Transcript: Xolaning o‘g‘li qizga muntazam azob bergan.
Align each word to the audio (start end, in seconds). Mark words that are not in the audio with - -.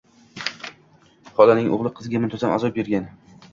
Xolaning 1.35 1.71
o‘g‘li 1.79 1.93
qizga 2.01 2.25
muntazam 2.25 2.57
azob 2.59 2.77
bergan. 2.83 3.09